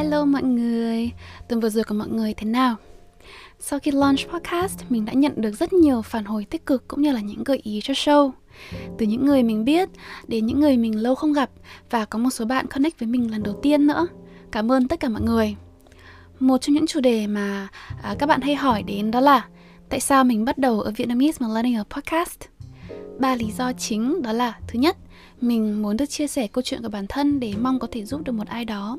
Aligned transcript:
Hello 0.00 0.24
mọi 0.24 0.42
người, 0.42 1.10
tuần 1.48 1.60
vừa 1.60 1.68
rồi 1.68 1.84
của 1.84 1.94
mọi 1.94 2.08
người 2.08 2.34
thế 2.34 2.46
nào? 2.46 2.76
Sau 3.58 3.78
khi 3.78 3.90
launch 3.90 4.18
podcast, 4.28 4.78
mình 4.88 5.04
đã 5.04 5.12
nhận 5.12 5.32
được 5.36 5.52
rất 5.52 5.72
nhiều 5.72 6.02
phản 6.02 6.24
hồi 6.24 6.44
tích 6.44 6.66
cực 6.66 6.88
cũng 6.88 7.02
như 7.02 7.12
là 7.12 7.20
những 7.20 7.44
gợi 7.44 7.60
ý 7.62 7.80
cho 7.82 7.94
show. 7.94 8.30
Từ 8.98 9.06
những 9.06 9.26
người 9.26 9.42
mình 9.42 9.64
biết 9.64 9.88
đến 10.28 10.46
những 10.46 10.60
người 10.60 10.76
mình 10.76 11.02
lâu 11.02 11.14
không 11.14 11.32
gặp 11.32 11.50
và 11.90 12.04
có 12.04 12.18
một 12.18 12.30
số 12.30 12.44
bạn 12.44 12.66
connect 12.66 12.98
với 12.98 13.06
mình 13.06 13.30
lần 13.30 13.42
đầu 13.42 13.54
tiên 13.62 13.86
nữa. 13.86 14.06
Cảm 14.52 14.72
ơn 14.72 14.88
tất 14.88 15.00
cả 15.00 15.08
mọi 15.08 15.22
người. 15.22 15.56
Một 16.38 16.58
trong 16.58 16.74
những 16.74 16.86
chủ 16.86 17.00
đề 17.00 17.26
mà 17.26 17.68
à, 18.02 18.14
các 18.18 18.26
bạn 18.26 18.40
hay 18.40 18.54
hỏi 18.54 18.82
đến 18.82 19.10
đó 19.10 19.20
là 19.20 19.46
tại 19.88 20.00
sao 20.00 20.24
mình 20.24 20.44
bắt 20.44 20.58
đầu 20.58 20.80
ở 20.80 20.92
Vietnamese 20.96 21.46
Millennial 21.46 21.82
Podcast? 21.90 22.40
Ba 23.18 23.34
lý 23.34 23.50
do 23.58 23.72
chính 23.72 24.22
đó 24.22 24.32
là 24.32 24.58
thứ 24.68 24.78
nhất, 24.78 24.96
mình 25.40 25.82
muốn 25.82 25.96
được 25.96 26.06
chia 26.06 26.26
sẻ 26.26 26.46
câu 26.46 26.62
chuyện 26.62 26.82
của 26.82 26.88
bản 26.88 27.06
thân 27.08 27.40
để 27.40 27.52
mong 27.60 27.78
có 27.78 27.88
thể 27.90 28.04
giúp 28.04 28.24
được 28.24 28.32
một 28.32 28.46
ai 28.46 28.64
đó. 28.64 28.98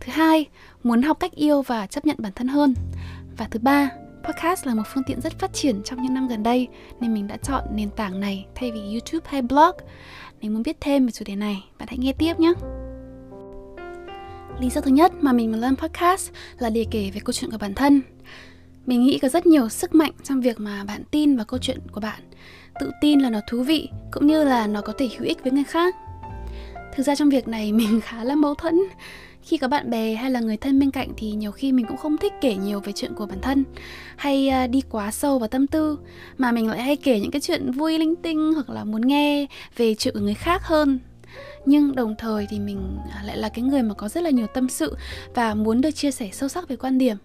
Thứ 0.00 0.12
hai, 0.12 0.46
muốn 0.82 1.02
học 1.02 1.20
cách 1.20 1.32
yêu 1.32 1.62
và 1.62 1.86
chấp 1.86 2.06
nhận 2.06 2.16
bản 2.18 2.32
thân 2.32 2.48
hơn. 2.48 2.74
Và 3.36 3.48
thứ 3.50 3.60
ba, 3.60 3.90
podcast 4.24 4.66
là 4.66 4.74
một 4.74 4.82
phương 4.94 5.04
tiện 5.04 5.20
rất 5.20 5.38
phát 5.38 5.52
triển 5.52 5.82
trong 5.84 6.02
những 6.02 6.14
năm 6.14 6.28
gần 6.28 6.42
đây 6.42 6.68
nên 7.00 7.14
mình 7.14 7.26
đã 7.26 7.36
chọn 7.36 7.64
nền 7.74 7.90
tảng 7.90 8.20
này 8.20 8.46
thay 8.54 8.72
vì 8.72 8.80
YouTube 8.80 9.26
hay 9.30 9.42
blog. 9.42 9.76
Nếu 10.40 10.50
muốn 10.50 10.62
biết 10.62 10.76
thêm 10.80 11.06
về 11.06 11.12
chủ 11.12 11.24
đề 11.24 11.36
này, 11.36 11.64
bạn 11.78 11.88
hãy 11.88 11.98
nghe 11.98 12.12
tiếp 12.12 12.40
nhé. 12.40 12.52
Lý 14.60 14.70
do 14.70 14.80
thứ 14.80 14.90
nhất 14.90 15.12
mà 15.20 15.32
mình 15.32 15.50
muốn 15.50 15.60
làm 15.60 15.76
podcast 15.76 16.30
là 16.58 16.70
để 16.70 16.86
kể 16.90 17.10
về 17.14 17.20
câu 17.24 17.32
chuyện 17.32 17.50
của 17.50 17.58
bản 17.58 17.74
thân. 17.74 18.02
Mình 18.86 19.02
nghĩ 19.02 19.18
có 19.18 19.28
rất 19.28 19.46
nhiều 19.46 19.68
sức 19.68 19.94
mạnh 19.94 20.12
trong 20.22 20.40
việc 20.40 20.60
mà 20.60 20.84
bạn 20.84 21.02
tin 21.10 21.36
vào 21.36 21.44
câu 21.44 21.58
chuyện 21.62 21.78
của 21.92 22.00
bạn 22.00 22.20
tự 22.80 22.90
tin 23.00 23.20
là 23.20 23.30
nó 23.30 23.40
thú 23.46 23.62
vị, 23.62 23.88
cũng 24.10 24.26
như 24.26 24.44
là 24.44 24.66
nó 24.66 24.80
có 24.80 24.92
thể 24.98 25.08
hữu 25.18 25.28
ích 25.28 25.42
với 25.42 25.52
người 25.52 25.64
khác. 25.64 25.96
Thực 26.96 27.02
ra 27.02 27.14
trong 27.14 27.28
việc 27.28 27.48
này 27.48 27.72
mình 27.80 28.00
khá 28.00 28.24
là 28.24 28.34
mâu 28.34 28.54
thuẫn. 28.54 28.74
Khi 29.42 29.56
có 29.56 29.68
bạn 29.68 29.90
bè 29.90 30.14
hay 30.14 30.30
là 30.30 30.40
người 30.40 30.56
thân 30.56 30.78
bên 30.78 30.90
cạnh 30.90 31.08
thì 31.16 31.30
nhiều 31.30 31.52
khi 31.52 31.72
mình 31.72 31.86
cũng 31.86 31.96
không 31.96 32.16
thích 32.16 32.32
kể 32.40 32.54
nhiều 32.54 32.80
về 32.80 32.92
chuyện 32.92 33.14
của 33.14 33.26
bản 33.26 33.40
thân, 33.40 33.64
hay 34.16 34.48
à, 34.48 34.66
đi 34.66 34.82
quá 34.90 35.10
sâu 35.10 35.38
vào 35.38 35.48
tâm 35.48 35.66
tư, 35.66 35.98
mà 36.38 36.52
mình 36.52 36.68
lại 36.68 36.82
hay 36.82 36.96
kể 36.96 37.20
những 37.20 37.30
cái 37.30 37.40
chuyện 37.40 37.70
vui 37.70 37.98
linh 37.98 38.16
tinh 38.16 38.52
hoặc 38.54 38.70
là 38.70 38.84
muốn 38.84 39.00
nghe 39.00 39.46
về 39.76 39.94
chuyện 39.94 40.14
của 40.14 40.20
người 40.20 40.34
khác 40.34 40.62
hơn. 40.64 40.98
Nhưng 41.66 41.94
đồng 41.94 42.14
thời 42.18 42.46
thì 42.50 42.58
mình 42.58 42.98
à, 43.12 43.22
lại 43.26 43.36
là 43.36 43.48
cái 43.48 43.64
người 43.64 43.82
mà 43.82 43.94
có 43.94 44.08
rất 44.08 44.20
là 44.20 44.30
nhiều 44.30 44.46
tâm 44.46 44.68
sự 44.68 44.96
và 45.34 45.54
muốn 45.54 45.80
được 45.80 45.90
chia 45.90 46.10
sẻ 46.10 46.28
sâu 46.32 46.48
sắc 46.48 46.68
về 46.68 46.76
quan 46.76 46.98
điểm 46.98 47.16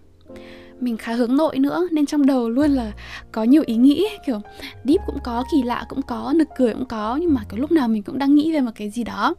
mình 0.80 0.96
khá 0.96 1.12
hướng 1.12 1.36
nội 1.36 1.58
nữa, 1.58 1.88
nên 1.92 2.06
trong 2.06 2.26
đầu 2.26 2.48
luôn 2.48 2.70
là 2.70 2.92
có 3.32 3.44
nhiều 3.44 3.62
ý 3.66 3.76
nghĩ, 3.76 4.06
kiểu, 4.26 4.40
deep 4.84 5.00
cũng 5.06 5.18
có, 5.24 5.44
kỳ 5.52 5.62
lạ 5.62 5.86
cũng 5.88 6.02
có, 6.02 6.32
nực 6.36 6.48
cười 6.58 6.72
cũng 6.72 6.86
có, 6.86 7.16
nhưng 7.16 7.34
mà 7.34 7.42
cái 7.48 7.60
lúc 7.60 7.72
nào 7.72 7.88
mình 7.88 8.02
cũng 8.02 8.18
đang 8.18 8.34
nghĩ 8.34 8.52
về 8.52 8.60
một 8.60 8.70
cái 8.74 8.90
gì 8.90 9.04
đó. 9.04 9.34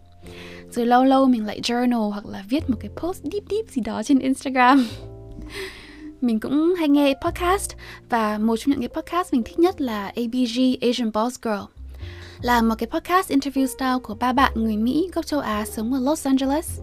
Rồi 0.72 0.86
lâu 0.86 1.04
lâu 1.04 1.26
mình 1.26 1.46
lại 1.46 1.62
journal 1.62 2.10
hoặc 2.10 2.26
là 2.26 2.44
viết 2.50 2.70
một 2.70 2.78
cái 2.80 2.92
post 2.96 3.24
deep 3.24 3.44
deep 3.50 3.70
gì 3.70 3.82
đó 3.82 4.04
trên 4.04 4.20
Instagram. 4.20 4.88
Mình 6.22 6.40
cũng 6.40 6.76
hay 6.78 6.90
nghe 6.90 7.14
podcast 7.26 7.72
và 8.10 8.38
một 8.38 8.56
trong 8.58 8.72
những 8.72 8.80
cái 8.80 9.02
podcast 9.02 9.34
mình 9.34 9.44
thích 9.44 9.60
nhất 9.60 9.82
là 9.82 10.06
ABG 10.06 10.60
Asian 10.82 11.12
Boss 11.14 11.42
Girl. 11.42 11.64
Là 12.42 12.62
một 12.62 12.76
cái 12.78 12.88
podcast 12.88 13.32
interview 13.32 13.66
style 13.66 14.00
của 14.04 14.16
ba 14.16 14.34
bạn 14.34 14.54
người 14.56 14.78
Mỹ 14.78 15.10
gốc 15.14 15.26
châu 15.26 15.40
Á 15.40 15.66
sống 15.66 15.94
ở 15.94 16.00
Los 16.00 16.28
Angeles 16.28 16.80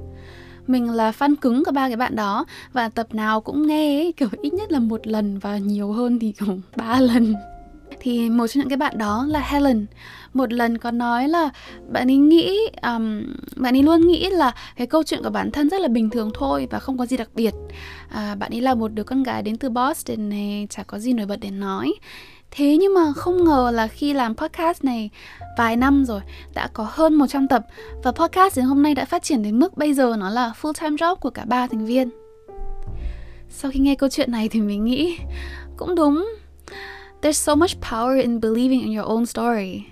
mình 0.67 0.91
là 0.91 1.11
fan 1.11 1.35
cứng 1.41 1.65
của 1.65 1.73
ba 1.73 1.89
cái 1.89 1.97
bạn 1.97 2.17
đó. 2.17 2.45
Và 2.73 2.89
tập 2.89 3.15
nào 3.15 3.41
cũng 3.41 3.67
nghe 3.67 3.99
ấy, 3.99 4.13
kiểu 4.17 4.29
ít 4.43 4.55
nhất 4.55 4.73
là 4.73 4.79
một 4.79 5.07
lần 5.07 5.39
và 5.39 5.59
nhiều 5.59 5.93
hơn 5.93 6.19
thì 6.19 6.33
kiểu 6.33 6.59
ba 6.77 7.01
lần. 7.01 7.35
Thì 8.01 8.31
một 8.31 8.47
trong 8.47 8.61
những 8.61 8.69
cái 8.69 8.77
bạn 8.77 8.99
đó 8.99 9.27
là 9.29 9.41
Helen. 9.41 9.87
Một 10.35 10.53
lần 10.53 10.79
có 10.79 10.91
nói 10.91 11.29
là 11.29 11.51
bạn 11.89 12.11
ấy 12.11 12.17
nghĩ 12.17 12.59
um, 12.83 13.23
bạn 13.57 13.77
ấy 13.77 13.83
luôn 13.83 14.07
nghĩ 14.07 14.31
là 14.31 14.55
cái 14.77 14.87
câu 14.87 15.03
chuyện 15.03 15.23
của 15.23 15.31
bản 15.31 15.51
thân 15.51 15.69
rất 15.71 15.81
là 15.81 15.89
bình 15.89 16.11
thường 16.11 16.31
thôi 16.35 16.69
và 16.71 16.79
không 16.79 16.99
có 16.99 17.07
gì 17.07 17.17
đặc 17.17 17.29
biệt. 17.35 17.55
À, 18.09 18.35
bạn 18.35 18.53
ấy 18.55 18.61
là 18.61 18.75
một 18.75 18.89
đứa 18.89 19.05
con 19.05 19.23
gái 19.23 19.43
đến 19.43 19.57
từ 19.57 19.71
Boston 19.71 20.29
này 20.29 20.67
chả 20.71 20.83
có 20.83 20.99
gì 20.99 21.13
nổi 21.13 21.27
bật 21.27 21.37
để 21.41 21.51
nói. 21.51 21.95
Thế 22.51 22.77
nhưng 22.77 22.95
mà 22.95 23.13
không 23.13 23.45
ngờ 23.45 23.71
là 23.75 23.87
khi 23.87 24.13
làm 24.13 24.35
podcast 24.35 24.85
này 24.85 25.11
vài 25.59 25.77
năm 25.77 26.05
rồi 26.05 26.21
đã 26.55 26.69
có 26.73 26.87
hơn 26.91 27.15
100 27.15 27.49
tập 27.49 27.67
và 28.03 28.13
podcast 28.13 28.57
đến 28.57 28.65
hôm 28.65 28.83
nay 28.83 28.95
đã 28.95 29.05
phát 29.05 29.23
triển 29.23 29.43
đến 29.43 29.59
mức 29.59 29.77
bây 29.77 29.95
giờ 29.95 30.17
nó 30.19 30.31
là 30.31 30.53
full 30.61 30.73
time 30.73 30.97
job 30.97 31.17
của 31.17 31.31
cả 31.31 31.45
ba 31.45 31.67
thành 31.67 31.87
viên. 31.87 32.11
Sau 33.49 33.71
khi 33.71 33.81
nghe 33.81 33.95
câu 33.95 34.09
chuyện 34.09 34.33
này 34.33 34.49
thì 34.49 34.61
mình 34.61 34.85
nghĩ 34.85 35.19
cũng 35.77 35.95
đúng. 35.95 36.29
There's 37.23 37.33
so 37.33 37.55
much 37.55 37.71
power 37.91 38.23
in 38.23 38.41
believing 38.41 38.81
in 38.81 38.97
your 38.97 39.09
own 39.09 39.25
story. 39.25 39.83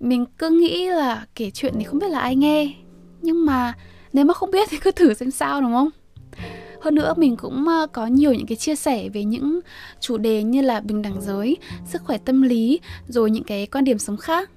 Mình 0.00 0.26
cứ 0.38 0.50
nghĩ 0.50 0.88
là 0.88 1.26
kể 1.34 1.50
chuyện 1.50 1.74
thì 1.78 1.84
không 1.84 1.98
biết 1.98 2.08
là 2.10 2.18
ai 2.18 2.36
nghe, 2.36 2.74
nhưng 3.22 3.46
mà 3.46 3.72
nếu 4.12 4.24
mà 4.24 4.34
không 4.34 4.50
biết 4.50 4.68
thì 4.70 4.78
cứ 4.78 4.90
thử 4.90 5.14
xem 5.14 5.30
sao 5.30 5.60
đúng 5.60 5.72
không? 5.72 5.90
Hơn 6.80 6.94
nữa 6.94 7.14
mình 7.16 7.36
cũng 7.36 7.68
ờ, 7.68 7.86
có 7.92 8.06
nhiều 8.06 8.32
những 8.32 8.46
cái 8.46 8.56
chia 8.56 8.76
sẻ 8.76 9.08
về 9.08 9.24
những 9.24 9.60
chủ 10.00 10.18
đề 10.18 10.42
như 10.42 10.62
là 10.62 10.80
bình 10.80 11.02
đẳng 11.02 11.20
giới 11.20 11.56
sức 11.86 12.02
khỏe 12.04 12.18
tâm 12.18 12.42
lý 12.42 12.80
rồi 13.08 13.30
những 13.30 13.44
cái 13.44 13.66
quan 13.66 13.84
điểm 13.84 13.98
sống 13.98 14.16
khác. 14.16 14.50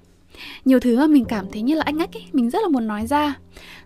Nhiều 0.66 0.80
thứ 0.80 0.98
mà 0.98 1.08
mình 1.08 1.26
cảm 1.26 1.46
thấy 1.52 1.62
như 1.62 1.76
là 1.76 1.84
anh 1.86 1.98
ách 1.98 2.14
ấy, 2.14 2.24
mình 2.34 2.50
rất 2.50 2.60
là 2.62 2.68
muốn 2.68 2.88
nói 2.88 3.08
ra. 3.08 3.36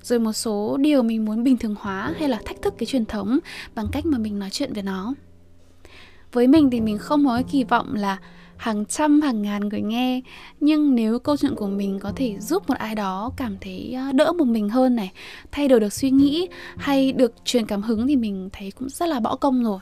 Rồi 0.02 0.20
một 0.20 0.34
số 0.34 0.78
điều 0.78 1.04
mình 1.04 1.26
muốn 1.26 1.44
bình 1.44 1.58
thường 1.58 1.76
hóa 1.80 2.14
hay 2.20 2.30
là 2.30 2.40
thách 2.46 2.62
thức 2.62 2.74
cái 2.78 2.88
truyền 2.88 3.06
thống 3.06 3.40
bằng 3.76 3.88
cách 3.92 4.06
mà 4.06 4.18
mình 4.18 4.40
nói 4.40 4.50
chuyện 4.52 4.74
về 4.74 4.82
nó. 4.82 5.14
Với 6.32 6.48
mình 6.48 6.70
thì 6.70 6.82
mình 6.82 6.98
không 6.98 7.26
có 7.26 7.42
kỳ 7.52 7.64
vọng 7.64 7.96
là 7.96 8.18
hàng 8.58 8.86
trăm, 8.86 9.22
hàng 9.22 9.42
ngàn 9.42 9.70
người 9.70 9.82
nghe. 9.82 10.22
Nhưng 10.60 10.96
nếu 10.96 11.20
câu 11.20 11.38
chuyện 11.38 11.56
của 11.56 11.68
mình 11.68 12.00
có 12.00 12.12
thể 12.16 12.38
giúp 12.40 12.64
một 12.68 12.78
ai 12.78 12.96
đó 12.96 13.32
cảm 13.38 13.58
thấy 13.62 13.94
ờ, 13.94 14.12
đỡ 14.12 14.34
một 14.34 14.46
mình 14.46 14.70
hơn 14.70 14.96
này, 14.96 15.12
thay 15.52 15.68
đổi 15.68 15.80
được 15.80 15.94
suy 15.94 16.12
nghĩ 16.12 16.48
hay 16.78 17.12
được 17.12 17.34
truyền 17.46 17.66
cảm 17.66 17.82
hứng 17.82 18.08
thì 18.08 18.16
mình 18.16 18.50
thấy 18.54 18.72
cũng 18.72 18.90
rất 18.90 19.10
là 19.10 19.20
bỏ 19.20 19.36
công 19.36 19.64
rồi. 19.64 19.80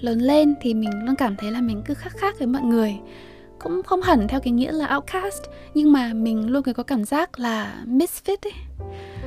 Lớn 0.00 0.18
lên 0.18 0.54
thì 0.60 0.74
mình 0.74 0.90
luôn 1.04 1.16
cảm 1.16 1.36
thấy 1.36 1.50
là 1.50 1.60
mình 1.60 1.82
cứ 1.86 1.94
khác 1.94 2.12
khác 2.16 2.38
với 2.38 2.46
mọi 2.46 2.62
người. 2.62 2.94
Cũng 3.58 3.82
không 3.82 4.02
hẳn 4.02 4.28
theo 4.28 4.40
cái 4.40 4.52
nghĩa 4.52 4.72
là 4.72 4.96
outcast, 4.96 5.42
nhưng 5.74 5.92
mà 5.92 6.12
mình 6.14 6.48
luôn 6.48 6.62
có 6.62 6.82
cảm 6.82 7.04
giác 7.04 7.38
là 7.38 7.84
misfit 7.86 8.36
ấy. 8.42 8.52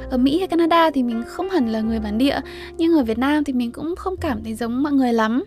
Ở 0.10 0.18
Mỹ 0.18 0.40
hay 0.40 0.48
Canada 0.48 0.92
thì 0.92 1.04
mình 1.04 1.24
không 1.28 1.50
hẳn 1.50 1.70
là 1.70 1.82
người 1.82 2.00
bản 2.00 2.18
địa, 2.18 2.40
nhưng 2.78 2.94
ở 2.94 3.04
Việt 3.04 3.18
Nam 3.18 3.44
thì 3.44 3.54
mình 3.54 3.72
cũng 3.72 3.96
không 3.96 4.18
cảm 4.18 4.44
thấy 4.44 4.56
giống 4.56 4.84
mọi 4.84 4.94
người 4.94 5.14
lắm 5.14 5.44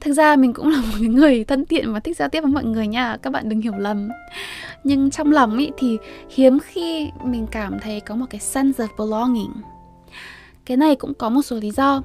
thực 0.00 0.12
ra 0.12 0.36
mình 0.36 0.52
cũng 0.52 0.68
là 0.68 0.80
một 0.80 1.00
người 1.00 1.44
thân 1.44 1.66
thiện 1.66 1.92
và 1.92 2.00
thích 2.00 2.16
giao 2.16 2.28
tiếp 2.28 2.40
với 2.40 2.52
mọi 2.52 2.64
người 2.64 2.86
nha, 2.86 3.16
các 3.22 3.30
bạn 3.30 3.48
đừng 3.48 3.60
hiểu 3.60 3.72
lầm. 3.78 4.08
Nhưng 4.84 5.10
trong 5.10 5.32
lòng 5.32 5.58
ý 5.58 5.70
thì 5.76 5.98
hiếm 6.30 6.58
khi 6.58 7.10
mình 7.24 7.46
cảm 7.50 7.78
thấy 7.82 8.00
có 8.00 8.14
một 8.14 8.26
cái 8.30 8.40
sense 8.40 8.84
of 8.84 8.88
belonging. 8.98 9.52
Cái 10.64 10.76
này 10.76 10.96
cũng 10.96 11.14
có 11.14 11.28
một 11.28 11.42
số 11.42 11.56
lý 11.56 11.70
do. 11.70 12.02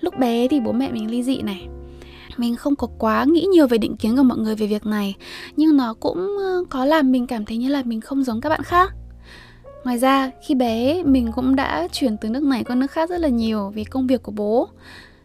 Lúc 0.00 0.18
bé 0.18 0.48
thì 0.48 0.60
bố 0.60 0.72
mẹ 0.72 0.92
mình 0.92 1.10
ly 1.10 1.22
dị 1.22 1.42
này. 1.42 1.68
Mình 2.36 2.56
không 2.56 2.76
có 2.76 2.88
quá 2.98 3.24
nghĩ 3.24 3.46
nhiều 3.52 3.66
về 3.66 3.78
định 3.78 3.96
kiến 3.96 4.16
của 4.16 4.22
mọi 4.22 4.38
người 4.38 4.54
về 4.54 4.66
việc 4.66 4.86
này, 4.86 5.16
nhưng 5.56 5.76
nó 5.76 5.94
cũng 6.00 6.36
ờ, 6.38 6.64
có 6.70 6.84
làm 6.84 7.12
mình 7.12 7.26
cảm 7.26 7.44
thấy 7.44 7.56
như 7.56 7.68
là 7.68 7.82
mình 7.84 8.00
không 8.00 8.24
giống 8.24 8.40
các 8.40 8.48
bạn 8.48 8.62
khác. 8.62 8.92
Ngoài 9.84 9.98
ra, 9.98 10.30
khi 10.46 10.54
bé 10.54 11.02
mình 11.02 11.32
cũng 11.32 11.56
đã 11.56 11.88
chuyển 11.92 12.16
từ 12.16 12.28
nước 12.28 12.42
này 12.42 12.64
qua 12.64 12.76
nước 12.76 12.90
khác 12.90 13.10
rất 13.10 13.20
là 13.20 13.28
nhiều 13.28 13.70
vì 13.74 13.84
công 13.84 14.06
việc 14.06 14.22
của 14.22 14.32
bố 14.32 14.68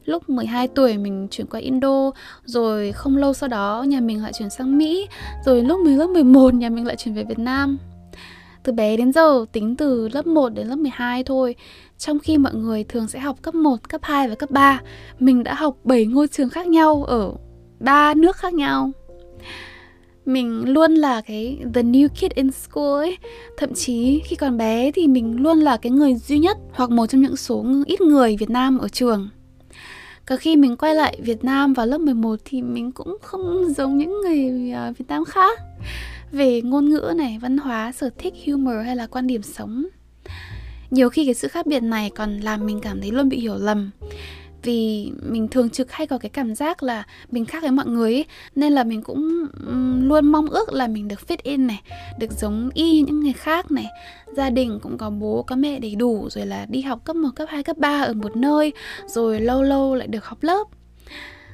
lúc 0.06 0.30
12 0.30 0.68
tuổi 0.68 0.98
mình 0.98 1.28
chuyển 1.32 1.48
qua 1.48 1.60
Indo 1.60 2.12
rồi 2.46 2.92
không 2.92 3.18
lâu 3.18 3.34
sau 3.34 3.50
đó 3.50 3.86
nhà 3.88 4.00
mình 4.00 4.24
lại 4.24 4.34
chuyển 4.34 4.50
sang 4.50 4.78
Mỹ 4.78 5.08
rồi 5.46 5.64
lúc 5.64 5.80
mình 5.86 6.00
lớp 6.00 6.08
11 6.08 6.54
nhà 6.54 6.70
mình 6.70 6.86
lại 6.86 6.96
chuyển 6.96 7.16
về 7.16 7.24
Việt 7.24 7.40
Nam. 7.40 7.78
Từ 8.64 8.72
bé 8.72 8.98
đến 8.98 9.14
giờ 9.14 9.46
tính 9.52 9.76
từ 9.76 10.10
lớp 10.10 10.28
1 10.28 10.50
đến 10.50 10.68
lớp 10.68 10.76
12 10.76 11.24
thôi 11.24 11.56
Trong 11.98 12.20
khi 12.20 12.38
mọi 12.38 12.54
người 12.54 12.84
thường 12.84 13.08
sẽ 13.08 13.20
học 13.20 13.38
cấp 13.42 13.56
1, 13.56 13.90
cấp 13.90 14.02
2 14.04 14.30
và 14.30 14.36
cấp 14.36 14.52
3 14.52 14.82
Mình 15.20 15.44
đã 15.44 15.54
học 15.54 15.78
7 15.84 16.06
ngôi 16.06 16.28
trường 16.28 16.50
khác 16.50 16.68
nhau 16.68 17.04
ở 17.04 17.34
ba 17.80 18.14
nước 18.14 18.36
khác 18.36 18.54
nhau. 18.54 18.92
Mình 20.26 20.74
luôn 20.74 20.96
là 20.96 21.22
cái 21.22 21.58
the 21.74 21.84
new 21.84 22.08
kid 22.08 22.32
in 22.36 22.52
school 22.52 23.00
ấy. 23.00 23.18
Thậm 23.58 23.74
chí 23.74 24.22
khi 24.26 24.36
còn 24.36 24.58
bé 24.58 24.92
thì 24.92 25.08
mình 25.08 25.42
luôn 25.42 25.60
là 25.60 25.78
cái 25.78 25.92
người 25.92 26.16
duy 26.16 26.40
nhất 26.40 26.58
hoặc 26.74 26.90
một 26.90 27.08
trong 27.08 27.22
những 27.22 27.36
số 27.36 27.66
ít 27.86 28.02
người 28.02 28.38
Việt 28.40 28.50
Nam 28.50 28.78
ở 28.78 28.88
trường. 28.88 29.30
Cả 30.26 30.36
khi 30.36 30.56
mình 30.56 30.78
quay 30.78 30.96
lại 30.96 31.20
Việt 31.22 31.44
Nam 31.44 31.74
vào 31.74 31.86
lớp 31.86 31.98
11 31.98 32.40
thì 32.46 32.62
mình 32.62 32.92
cũng 32.92 33.18
không 33.22 33.74
giống 33.78 33.98
những 33.98 34.22
người 34.22 34.72
à, 34.72 34.92
Việt 34.98 35.06
Nam 35.08 35.26
khác 35.26 35.60
về 36.32 36.62
ngôn 36.62 36.90
ngữ 36.90 37.14
này, 37.18 37.40
văn 37.42 37.58
hóa, 37.58 37.92
sở 37.92 38.10
thích, 38.18 38.34
humor 38.46 38.76
hay 38.86 38.96
là 38.96 39.08
quan 39.08 39.28
điểm 39.28 39.42
sống. 39.42 39.86
Nhiều 40.92 41.10
khi 41.10 41.26
cái 41.26 41.34
sự 41.34 41.48
khác 41.48 41.66
biệt 41.66 41.80
này 41.80 42.12
còn 42.16 42.40
làm 42.40 42.66
mình 42.66 42.80
cảm 42.82 43.02
thấy 43.02 43.12
luôn 43.12 43.30
bị 43.30 43.40
hiểu 43.40 43.56
lầm 43.56 43.92
vì 44.66 45.12
mình 45.22 45.48
thường 45.48 45.70
trực 45.70 45.92
hay 45.92 46.08
có 46.08 46.18
cái 46.18 46.30
cảm 46.30 46.56
giác 46.56 46.84
là 46.84 47.04
mình 47.32 47.46
khác 47.46 47.62
với 47.62 47.72
mọi 47.72 47.86
người 47.86 48.14
ấy, 48.14 48.26
nên 48.56 48.74
là 48.74 48.84
mình 48.84 49.02
cũng 49.02 49.46
luôn 50.02 50.26
mong 50.26 50.50
ước 50.50 50.74
là 50.74 50.88
mình 50.88 51.08
được 51.08 51.20
fit 51.28 51.38
in 51.44 51.68
này 51.68 51.82
được 52.20 52.32
giống 52.32 52.70
y 52.74 53.02
những 53.02 53.20
người 53.20 53.34
khác 53.34 53.72
này. 53.72 53.86
Gia 54.36 54.50
đình 54.50 54.80
cũng 54.82 54.98
có 54.98 55.10
bố 55.10 55.44
có 55.48 55.56
mẹ 55.56 55.80
đầy 55.80 55.96
đủ 55.96 56.28
rồi 56.30 56.46
là 56.46 56.66
đi 56.70 56.82
học 56.82 57.06
cấp 57.06 57.16
1, 57.16 57.30
cấp 57.36 57.50
2, 57.52 57.64
cấp 57.64 57.78
3 57.78 58.02
ở 58.02 58.14
một 58.14 58.36
nơi 58.36 58.74
rồi 59.08 59.40
lâu 59.40 59.64
lâu 59.64 59.96
lại 59.96 60.08
được 60.08 60.26
học 60.26 60.38
lớp. 60.42 60.68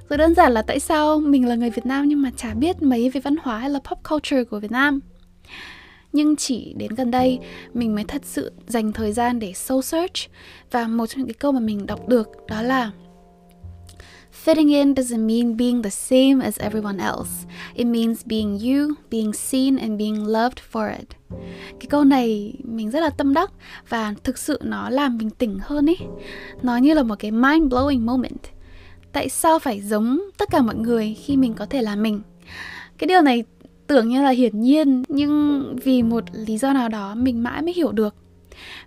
Rồi 0.09 0.17
đơn 0.17 0.35
giản 0.35 0.51
là 0.51 0.61
tại 0.61 0.79
sao 0.79 1.19
mình 1.19 1.47
là 1.47 1.55
người 1.55 1.69
Việt 1.69 1.85
Nam 1.85 2.07
nhưng 2.07 2.21
mà 2.21 2.31
chả 2.37 2.53
biết 2.53 2.81
mấy 2.81 3.09
về 3.09 3.21
văn 3.21 3.35
hóa 3.41 3.57
hay 3.57 3.69
là 3.69 3.79
pop 3.79 3.99
culture 4.09 4.43
của 4.43 4.59
Việt 4.59 4.71
Nam. 4.71 4.99
Nhưng 6.13 6.35
chỉ 6.35 6.73
đến 6.77 6.91
gần 6.95 7.11
đây 7.11 7.39
mình 7.73 7.95
mới 7.95 8.03
thật 8.03 8.21
sự 8.25 8.51
dành 8.67 8.91
thời 8.91 9.13
gian 9.13 9.39
để 9.39 9.53
soul 9.53 9.81
search 9.81 10.15
và 10.71 10.87
một 10.87 11.07
trong 11.07 11.17
những 11.17 11.27
cái 11.27 11.33
câu 11.39 11.51
mà 11.51 11.59
mình 11.59 11.85
đọc 11.85 12.07
được 12.07 12.27
đó 12.47 12.61
là 12.61 12.91
Fitting 14.45 14.69
in 14.69 14.93
doesn't 14.93 15.25
mean 15.25 15.57
being 15.57 15.83
the 15.83 15.89
same 15.89 16.43
as 16.43 16.59
everyone 16.59 17.03
else. 17.03 17.45
It 17.73 17.87
means 17.87 18.25
being 18.25 18.59
you, 18.59 18.95
being 19.11 19.33
seen 19.33 19.77
and 19.77 19.99
being 19.99 20.27
loved 20.27 20.57
for 20.71 20.97
it. 20.99 21.07
Cái 21.79 21.87
câu 21.89 22.03
này 22.03 22.53
mình 22.63 22.91
rất 22.91 22.99
là 22.99 23.09
tâm 23.09 23.33
đắc 23.33 23.51
và 23.89 24.13
thực 24.23 24.37
sự 24.37 24.59
nó 24.63 24.89
làm 24.89 25.17
mình 25.17 25.29
tỉnh 25.29 25.59
hơn 25.61 25.89
ấy. 25.89 25.97
Nó 26.61 26.77
như 26.77 26.93
là 26.93 27.03
một 27.03 27.15
cái 27.19 27.31
mind 27.31 27.73
blowing 27.73 28.05
moment. 28.05 28.41
Tại 29.11 29.29
sao 29.29 29.59
phải 29.59 29.81
giống 29.81 30.19
tất 30.37 30.49
cả 30.51 30.61
mọi 30.61 30.75
người 30.75 31.13
khi 31.13 31.37
mình 31.37 31.53
có 31.53 31.65
thể 31.65 31.81
là 31.81 31.95
mình? 31.95 32.21
Cái 32.97 33.07
điều 33.07 33.21
này 33.21 33.43
tưởng 33.91 34.09
như 34.09 34.21
là 34.21 34.29
hiển 34.29 34.61
nhiên, 34.61 35.03
nhưng 35.07 35.63
vì 35.83 36.03
một 36.03 36.23
lý 36.33 36.57
do 36.57 36.73
nào 36.73 36.89
đó 36.89 37.15
mình 37.15 37.43
mãi 37.43 37.61
mới 37.61 37.73
hiểu 37.73 37.91
được. 37.91 38.15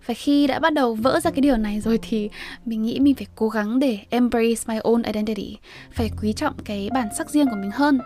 Và 0.06 0.14
khi 0.14 0.46
đã 0.46 0.58
bắt 0.58 0.72
đầu 0.72 0.94
vỡ 0.94 1.20
ra 1.20 1.30
cái 1.30 1.40
điều 1.40 1.56
này 1.56 1.80
rồi 1.80 1.98
thì 2.02 2.30
mình 2.64 2.82
nghĩ 2.82 3.00
mình 3.00 3.14
phải 3.14 3.26
cố 3.34 3.48
gắng 3.48 3.78
để 3.78 3.98
embrace 4.10 4.62
my 4.66 4.78
own 4.78 5.02
identity, 5.06 5.56
phải 5.92 6.10
quý 6.22 6.32
trọng 6.32 6.54
cái 6.64 6.88
bản 6.94 7.08
sắc 7.18 7.30
riêng 7.30 7.46
của 7.50 7.56
mình 7.60 7.70
hơn. 7.70 7.98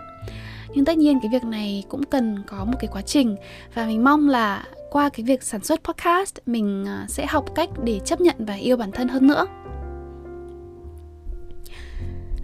Nhưng 0.75 0.85
tất 0.85 0.99
nhiên 0.99 1.19
cái 1.23 1.31
việc 1.33 1.45
này 1.45 1.85
cũng 1.89 2.03
cần 2.05 2.43
có 2.47 2.65
một 2.65 2.77
cái 2.81 2.91
quá 2.93 3.03
trình, 3.03 3.37
và 3.75 3.87
mình 3.87 4.05
mong 4.05 4.29
là 4.29 4.65
qua 4.91 5.09
cái 5.09 5.25
việc 5.25 5.43
sản 5.43 5.65
xuất 5.65 5.85
podcast, 5.85 6.37
mình 6.47 6.85
à, 6.87 7.07
sẽ 7.09 7.27
học 7.27 7.55
cách 7.55 7.69
để 7.85 8.01
chấp 8.05 8.21
nhận 8.21 8.37
và 8.39 8.55
yêu 8.55 8.77
bản 8.77 8.93
thân 8.93 9.09
hơn 9.09 9.27
nữa 9.27 9.47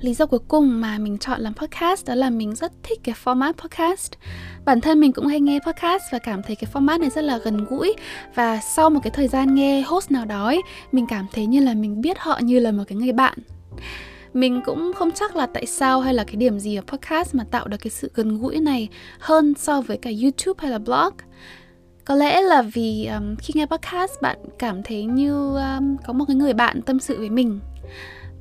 lý 0.01 0.15
do 0.15 0.27
cuối 0.27 0.41
cùng 0.49 0.81
mà 0.81 0.99
mình 0.99 1.19
chọn 1.19 1.41
làm 1.41 1.55
podcast 1.55 2.07
đó 2.07 2.15
là 2.15 2.31
mình 2.31 2.55
rất 2.55 2.73
thích 2.83 3.01
cái 3.05 3.15
format 3.25 3.53
podcast. 3.53 4.13
Bản 4.65 4.81
thân 4.81 5.01
mình 5.01 5.13
cũng 5.13 5.27
hay 5.27 5.41
nghe 5.41 5.59
podcast 5.67 6.03
và 6.13 6.19
cảm 6.19 6.43
thấy 6.43 6.57
cái 6.57 6.71
format 6.73 7.01
này 7.01 7.11
rất 7.11 7.25
là 7.25 7.39
gần 7.39 7.65
gũi. 7.65 7.95
Và 8.35 8.61
sau 8.61 8.91
một 8.91 9.01
cái 9.03 9.11
thời 9.11 9.29
gian 9.29 9.55
nghe 9.55 9.83
host 9.83 10.11
nào 10.11 10.25
đó 10.25 10.45
ấy, 10.45 10.63
mình 10.93 11.07
cảm 11.09 11.27
thấy 11.33 11.47
như 11.47 11.61
là 11.61 11.75
mình 11.75 12.01
biết 12.01 12.19
họ 12.19 12.41
như 12.43 12.59
là 12.59 12.73
một 12.73 12.85
cái 12.89 12.99
người 12.99 13.13
bạn. 13.13 13.39
Mình 14.35 14.61
cũng 14.65 14.93
không 14.97 15.11
chắc 15.11 15.37
là 15.37 15.47
tại 15.47 15.67
sao 15.67 16.01
hay 16.01 16.15
là 16.15 16.25
cái 16.25 16.37
điểm 16.37 16.59
gì 16.59 16.77
ở 16.77 16.83
podcast 16.87 17.35
mà 17.35 17.45
tạo 17.51 17.69
được 17.69 17.77
cái 17.77 17.91
sự 17.91 18.11
gần 18.15 18.39
gũi 18.39 18.61
này 18.61 18.89
hơn 19.19 19.55
so 19.59 19.81
với 19.81 19.97
cả 19.97 20.11
youtube 20.23 20.63
hay 20.63 20.71
là 20.71 20.79
blog. 20.79 21.13
Có 22.05 22.15
lẽ 22.15 22.43
là 22.43 22.63
vì 22.63 23.07
um, 23.07 23.37
khi 23.37 23.53
nghe 23.55 23.67
podcast 23.67 24.13
bạn 24.23 24.39
cảm 24.59 24.83
thấy 24.83 25.05
như 25.05 25.57
um, 25.57 25.97
có 26.07 26.13
một 26.13 26.25
cái 26.29 26.37
người 26.37 26.53
bạn 26.53 26.83
tâm 26.83 27.01
sự 27.01 27.19
với 27.19 27.31
mình 27.31 27.61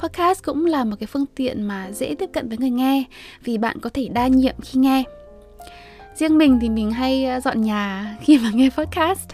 podcast 0.03 0.43
cũng 0.43 0.65
là 0.65 0.83
một 0.83 0.95
cái 0.99 1.07
phương 1.07 1.25
tiện 1.35 1.61
mà 1.61 1.91
dễ 1.91 2.15
tiếp 2.19 2.29
cận 2.33 2.49
với 2.49 2.57
người 2.57 2.69
nghe, 2.69 3.03
vì 3.43 3.57
bạn 3.57 3.79
có 3.79 3.89
thể 3.93 4.07
đa 4.07 4.27
nhiệm 4.27 4.55
khi 4.61 4.79
nghe 4.79 5.03
riêng 6.15 6.37
mình 6.37 6.59
thì 6.61 6.69
mình 6.69 6.91
hay 6.91 7.25
ờ, 7.25 7.39
dọn 7.39 7.61
nhà 7.61 8.17
khi 8.21 8.37
mà 8.37 8.49
nghe 8.53 8.69
podcast, 8.69 9.29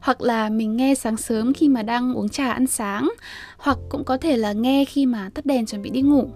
hoặc 0.00 0.20
là 0.20 0.48
mình 0.48 0.76
nghe 0.76 0.94
sáng 0.94 1.16
sớm 1.16 1.54
khi 1.54 1.68
mà 1.68 1.82
đang 1.82 2.14
uống 2.14 2.28
trà 2.28 2.52
ăn 2.52 2.66
sáng, 2.66 3.10
hoặc 3.58 3.78
cũng 3.88 4.04
có 4.04 4.16
thể 4.16 4.36
là 4.36 4.52
nghe 4.52 4.84
khi 4.84 5.06
mà 5.06 5.30
tắt 5.34 5.46
đèn 5.46 5.66
chuẩn 5.66 5.82
bị 5.82 5.90
đi 5.90 6.00
ngủ 6.00 6.30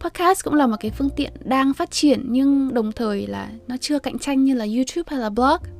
podcast 0.00 0.44
cũng 0.44 0.54
là 0.54 0.66
một 0.66 0.76
cái 0.80 0.90
phương 0.90 1.10
tiện 1.16 1.32
đang 1.44 1.74
phát 1.74 1.90
triển 1.90 2.24
nhưng 2.28 2.74
đồng 2.74 2.92
thời 2.92 3.26
là 3.26 3.48
nó 3.68 3.76
chưa 3.76 3.98
cạnh 3.98 4.18
tranh 4.18 4.44
như 4.44 4.54
là 4.54 4.64
YouTube 4.64 5.04
hay 5.06 5.20
là 5.20 5.30
blog. 5.30 5.79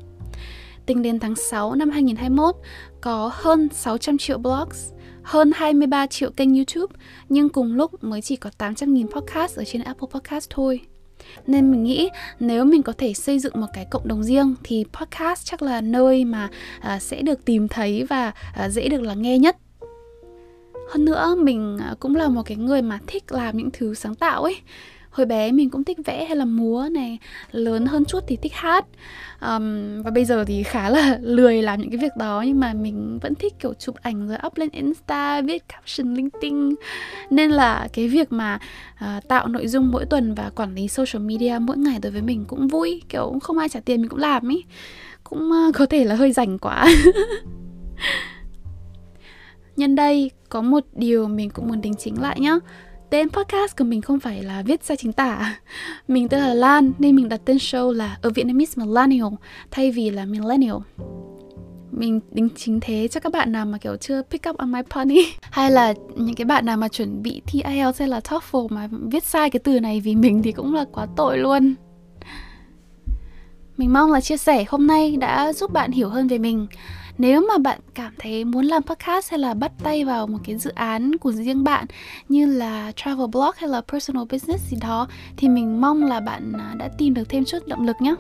Tính 0.91 1.03
đến 1.03 1.19
tháng 1.19 1.35
6 1.35 1.75
năm 1.75 1.91
2021, 1.91 2.55
có 3.01 3.31
hơn 3.35 3.69
600 3.73 4.19
triệu 4.19 4.39
blogs, 4.39 4.93
hơn 5.23 5.51
23 5.55 6.07
triệu 6.07 6.31
kênh 6.31 6.55
YouTube, 6.55 6.95
nhưng 7.29 7.49
cùng 7.49 7.75
lúc 7.75 8.05
mới 8.05 8.23
chỉ 8.23 8.37
có 8.37 8.51
800.000 8.59 9.07
podcast 9.07 9.59
ở 9.59 9.65
trên 9.65 9.83
Apple 9.83 10.09
Podcast 10.15 10.51
thôi. 10.51 10.81
Nên 11.47 11.71
mình 11.71 11.85
nghĩ 11.85 12.09
nếu 12.41 12.65
mình 12.65 12.83
có 12.83 12.93
thể 12.99 13.15
xây 13.15 13.39
dựng 13.39 13.61
một 13.61 13.67
cái 13.73 13.87
cộng 13.91 14.09
đồng 14.09 14.23
riêng 14.23 14.55
thì 14.65 14.85
podcast 14.93 15.45
chắc 15.45 15.63
là 15.63 15.81
nơi 15.81 16.25
mà 16.25 16.49
uh, 16.79 17.03
sẽ 17.03 17.23
được 17.23 17.45
tìm 17.45 17.69
thấy 17.69 18.05
và 18.05 18.33
uh, 18.65 18.73
dễ 18.73 18.89
được 18.89 19.03
lắng 19.03 19.23
nghe 19.23 19.39
nhất. 19.39 19.57
Hơn 20.91 21.05
nữa 21.05 21.35
mình 21.39 21.79
à, 21.81 21.95
cũng 22.01 22.17
là 22.17 22.29
một 22.29 22.43
cái 22.43 22.57
người 22.57 22.83
mà 22.83 22.99
thích 23.07 23.33
làm 23.33 23.57
những 23.57 23.71
thứ 23.73 23.95
sáng 23.95 24.15
tạo 24.15 24.43
ấy 24.43 24.57
hồi 25.11 25.27
bé 25.27 25.53
mình 25.53 25.71
cũng 25.71 25.85
thích 25.85 25.99
vẽ 26.05 26.25
hay 26.25 26.37
là 26.37 26.45
múa 26.45 26.89
này 26.91 27.19
lớn 27.53 27.87
hơn 27.87 28.05
chút 28.05 28.25
thì 28.27 28.37
thích 28.37 28.53
hát. 28.55 28.87
Um, 29.41 30.03
và 30.03 30.11
bây 30.11 30.25
giờ 30.25 30.45
thì 30.45 30.63
khá 30.63 30.91
là 30.91 31.19
lười 31.23 31.63
làm 31.63 31.81
những 31.81 31.91
cái 31.91 31.99
việc 31.99 32.17
đó 32.17 32.45
nhưng 32.47 32.61
mà 32.61 32.73
mình 32.73 33.19
vẫn 33.23 33.35
thích 33.35 33.55
kiểu 33.59 33.75
chụp 33.75 33.97
ảnh 34.03 34.29
rồi 34.29 34.39
up 34.47 34.57
lên 34.57 34.69
insta 34.73 35.41
viết 35.41 35.69
caption 35.69 36.15
linh 36.15 36.29
tinh 36.41 36.75
nên 37.31 37.51
là 37.51 37.89
cái 37.93 38.09
việc 38.09 38.33
mà 38.33 38.59
uh, 38.95 39.29
tạo 39.29 39.49
nội 39.49 39.69
dung 39.69 39.91
mỗi 39.91 40.07
tuần 40.07 40.35
và 40.35 40.51
quản 40.57 40.75
lý 40.75 40.89
social 40.89 41.23
media 41.23 41.59
mỗi 41.61 41.77
ngày 41.77 41.99
đối 42.03 42.13
với 42.13 42.23
mình 42.23 42.45
cũng 42.49 42.69
vui 42.69 43.03
kiểu 43.09 43.39
không 43.43 43.59
ai 43.59 43.69
trả 43.69 43.81
tiền 43.81 44.01
mình 44.01 44.11
cũng 44.11 44.19
làm 44.19 44.49
ý. 44.49 44.65
Cũng 45.25 45.51
uh, 45.69 45.75
có 45.75 45.87
thể 45.87 46.05
là 46.05 46.15
hơi 46.15 46.33
rảnh 46.33 46.59
quá. 46.59 46.87
Nhân 49.77 49.95
đây 49.95 50.31
có 50.49 50.63
một 50.63 50.85
điều 50.93 51.29
mình 51.29 51.51
cũng 51.51 51.69
muốn 51.69 51.81
đính 51.81 51.95
chính 51.95 52.21
lại 52.21 52.41
nhá. 52.41 52.59
Tên 53.11 53.29
podcast 53.29 53.77
của 53.79 53.85
mình 53.85 54.03
không 54.03 54.21
phải 54.21 54.43
là 54.43 54.63
viết 54.63 54.85
sai 54.85 54.97
chính 54.97 55.13
tả. 55.13 55.57
Mình 56.09 56.29
tên 56.29 56.41
là 56.41 56.55
Lan, 56.55 56.93
nên 56.99 57.17
mình 57.17 57.29
đặt 57.29 57.41
tên 57.45 57.57
show 57.57 57.93
là 57.93 58.19
A 58.23 58.29
Vietnamese 58.35 58.83
Millennial, 58.83 59.29
thay 59.71 59.91
vì 59.91 60.11
là 60.11 60.25
Millennial. 60.25 60.77
Mình 61.91 62.21
đính 62.33 62.49
chính 62.57 62.81
thế 62.81 63.09
cho 63.09 63.21
các 63.21 63.33
bạn 63.33 63.53
nào 63.53 63.67
mà 63.67 63.79
kiểu 63.79 63.97
chưa 63.97 64.23
pick 64.23 64.49
up 64.49 64.57
on 64.57 64.73
my 64.73 64.81
pony. 64.91 65.23
Hay 65.51 65.71
là 65.71 65.95
những 66.17 66.35
cái 66.35 66.45
bạn 66.45 66.67
nào 66.67 66.77
mà 66.77 66.89
chuẩn 66.89 67.23
bị 67.23 67.43
thi 67.47 67.63
IELTS 67.63 67.99
hay 67.99 68.09
là 68.09 68.21
TOEFL 68.21 68.67
mà 68.71 68.89
viết 69.11 69.25
sai 69.25 69.51
cái 69.51 69.61
từ 69.65 69.81
này 69.81 70.01
vì 70.01 70.15
mình 70.15 70.43
thì 70.43 70.53
cũng 70.53 70.75
là 70.75 70.85
quá 70.93 71.07
tội 71.17 71.39
luôn. 71.39 71.75
Mình 73.77 73.93
mong 73.93 74.13
là 74.13 74.21
chia 74.21 74.37
sẻ 74.37 74.65
hôm 74.69 74.87
nay 74.87 75.17
đã 75.17 75.53
giúp 75.53 75.73
bạn 75.73 75.91
hiểu 75.93 76.09
hơn 76.09 76.29
về 76.29 76.39
mình 76.39 76.67
nếu 77.21 77.47
mà 77.49 77.59
bạn 77.59 77.81
cảm 77.95 78.13
thấy 78.19 78.45
muốn 78.45 78.65
làm 78.65 78.83
podcast 78.83 79.31
hay 79.31 79.39
là 79.39 79.55
bắt 79.55 79.73
tay 79.83 80.05
vào 80.05 80.27
một 80.27 80.39
cái 80.45 80.59
dự 80.59 80.71
án 80.71 81.17
của 81.17 81.33
riêng 81.33 81.65
bạn 81.65 81.87
như 82.29 82.47
là 82.47 82.93
travel 82.97 83.27
blog 83.27 83.51
hay 83.57 83.69
là 83.69 83.81
personal 83.81 84.25
business 84.31 84.71
gì 84.71 84.77
đó 84.81 85.09
thì 85.37 85.49
mình 85.49 85.81
mong 85.81 86.05
là 86.05 86.21
bạn 86.21 86.53
à, 86.53 86.75
đã 86.79 86.89
tìm 86.99 87.15
được 87.15 87.29
thêm 87.29 87.45
chút 87.45 87.59
động 87.67 87.87
lực 87.87 87.97
nhé. 88.01 88.15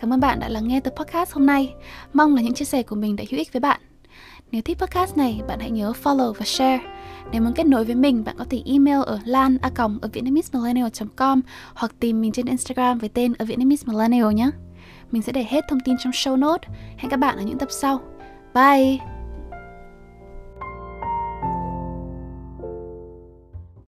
Cảm 0.00 0.12
ơn 0.12 0.20
bạn 0.20 0.40
đã 0.40 0.48
lắng 0.48 0.68
nghe 0.68 0.80
tập 0.80 0.94
podcast 0.96 1.32
hôm 1.32 1.46
nay. 1.46 1.74
Mong 2.12 2.34
là 2.36 2.42
những 2.42 2.54
chia 2.54 2.64
sẻ 2.64 2.82
của 2.82 2.96
mình 2.96 3.16
đã 3.16 3.24
hữu 3.30 3.38
ích 3.38 3.52
với 3.52 3.60
bạn. 3.60 3.80
Nếu 4.52 4.62
thích 4.62 4.78
podcast 4.78 5.16
này, 5.16 5.40
bạn 5.48 5.60
hãy 5.60 5.70
nhớ 5.70 5.92
follow 6.02 6.32
và 6.32 6.44
share. 6.44 6.82
Nếu 7.32 7.42
muốn 7.42 7.52
kết 7.52 7.66
nối 7.66 7.84
với 7.84 7.94
mình, 7.94 8.24
bạn 8.24 8.36
có 8.38 8.44
thể 8.50 8.62
email 8.66 9.02
ở 9.06 9.18
lan 9.24 9.58
a 9.62 9.70
ở 9.76 10.08
vietnamese-millennial.com 10.12 11.40
hoặc 11.74 11.92
tìm 12.00 12.20
mình 12.20 12.32
trên 12.32 12.46
Instagram 12.46 12.98
với 12.98 13.08
tên 13.08 13.32
ở 13.38 13.44
Vietnamese 13.44 13.84
Millennial 13.86 14.32
nhé. 14.32 14.50
Mình 15.10 15.22
sẽ 15.22 15.32
để 15.32 15.46
hết 15.48 15.64
thông 15.68 15.80
tin 15.80 15.96
trong 15.98 16.12
show 16.12 16.36
note. 16.36 16.68
Hẹn 16.96 17.10
các 17.10 17.16
bạn 17.16 17.36
ở 17.36 17.42
những 17.42 17.58
tập 17.58 17.68
sau. 17.70 18.00
Bye! 18.54 19.19